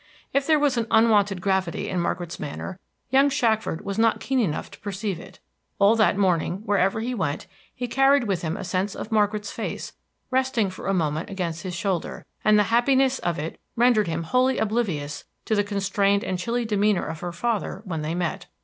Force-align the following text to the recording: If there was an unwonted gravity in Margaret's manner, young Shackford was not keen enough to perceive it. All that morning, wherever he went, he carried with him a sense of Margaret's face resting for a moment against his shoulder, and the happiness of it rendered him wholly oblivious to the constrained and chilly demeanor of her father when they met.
If 0.33 0.47
there 0.47 0.57
was 0.57 0.77
an 0.77 0.87
unwonted 0.89 1.41
gravity 1.41 1.87
in 1.87 1.99
Margaret's 1.99 2.39
manner, 2.39 2.79
young 3.11 3.29
Shackford 3.29 3.85
was 3.85 3.99
not 3.99 4.19
keen 4.19 4.39
enough 4.39 4.71
to 4.71 4.79
perceive 4.79 5.19
it. 5.19 5.37
All 5.77 5.95
that 5.95 6.17
morning, 6.17 6.63
wherever 6.65 7.01
he 7.01 7.13
went, 7.13 7.45
he 7.75 7.87
carried 7.87 8.23
with 8.23 8.41
him 8.41 8.57
a 8.57 8.63
sense 8.63 8.95
of 8.95 9.11
Margaret's 9.11 9.51
face 9.51 9.93
resting 10.31 10.71
for 10.71 10.87
a 10.87 10.91
moment 10.95 11.29
against 11.29 11.61
his 11.61 11.75
shoulder, 11.75 12.25
and 12.43 12.57
the 12.57 12.63
happiness 12.73 13.19
of 13.19 13.37
it 13.37 13.59
rendered 13.75 14.07
him 14.07 14.23
wholly 14.23 14.57
oblivious 14.57 15.25
to 15.45 15.53
the 15.53 15.63
constrained 15.63 16.23
and 16.23 16.39
chilly 16.39 16.65
demeanor 16.65 17.05
of 17.05 17.19
her 17.19 17.31
father 17.31 17.83
when 17.85 18.01
they 18.01 18.15
met. 18.15 18.47